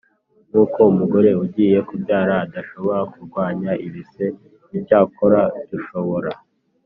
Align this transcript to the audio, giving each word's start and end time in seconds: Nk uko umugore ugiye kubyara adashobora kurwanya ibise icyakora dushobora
Nk 0.49 0.55
uko 0.63 0.77
umugore 0.91 1.29
ugiye 1.43 1.77
kubyara 1.87 2.33
adashobora 2.45 3.01
kurwanya 3.11 3.71
ibise 3.87 4.25
icyakora 4.77 5.41
dushobora 5.69 6.31